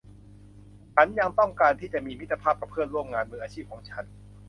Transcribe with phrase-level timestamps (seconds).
[0.95, 4.05] ฉันยังต้องการที่จะมีมิตรภาพกับเพื่อนร่วมงานมืออาชีพของฉัน